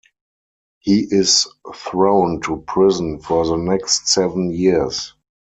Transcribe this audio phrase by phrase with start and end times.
[0.79, 5.13] He is thrown to prison for the next seven years.